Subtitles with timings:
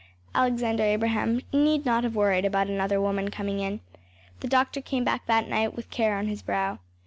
[0.33, 3.81] Alexander Abraham need not have worried about another woman coming in.
[4.39, 6.79] The doctor came back that night with care on his brow.